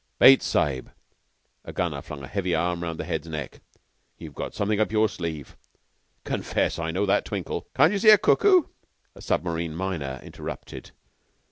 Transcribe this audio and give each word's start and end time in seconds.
"Bates 0.17 0.47
Sahib" 0.47 0.89
a 1.63 1.71
Gunner 1.71 2.01
flung 2.01 2.23
a 2.23 2.27
heavy 2.27 2.55
arm 2.55 2.81
round 2.81 2.99
the 2.99 3.03
Head's 3.05 3.27
neck 3.27 3.61
"you've 4.17 4.33
got 4.33 4.55
something 4.55 4.79
up 4.79 4.91
your 4.91 5.07
sleeve. 5.07 5.55
Confess! 6.23 6.79
I 6.79 6.89
know 6.89 7.05
that 7.05 7.23
twinkle." 7.23 7.67
"Can't 7.75 7.93
you 7.93 7.99
see, 7.99 8.09
you 8.09 8.17
cuckoo?" 8.17 8.63
a 9.13 9.21
Submarine 9.21 9.75
Miner 9.75 10.19
interrupted. 10.23 10.89